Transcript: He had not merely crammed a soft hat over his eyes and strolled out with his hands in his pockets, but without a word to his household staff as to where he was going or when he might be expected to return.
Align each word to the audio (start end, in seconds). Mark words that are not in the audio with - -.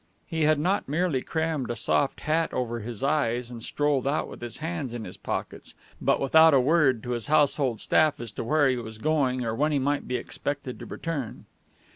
He 0.25 0.45
had 0.45 0.57
not 0.57 0.89
merely 0.89 1.21
crammed 1.21 1.69
a 1.69 1.75
soft 1.75 2.21
hat 2.21 2.51
over 2.55 2.79
his 2.79 3.03
eyes 3.03 3.51
and 3.51 3.61
strolled 3.61 4.07
out 4.07 4.27
with 4.27 4.41
his 4.41 4.57
hands 4.57 4.95
in 4.95 5.05
his 5.05 5.15
pockets, 5.15 5.75
but 6.01 6.19
without 6.19 6.55
a 6.55 6.59
word 6.59 7.03
to 7.03 7.11
his 7.11 7.27
household 7.27 7.79
staff 7.79 8.19
as 8.19 8.31
to 8.31 8.43
where 8.43 8.67
he 8.67 8.77
was 8.77 8.97
going 8.97 9.45
or 9.45 9.53
when 9.53 9.71
he 9.71 9.77
might 9.77 10.07
be 10.07 10.15
expected 10.15 10.79
to 10.79 10.87
return. 10.87 11.45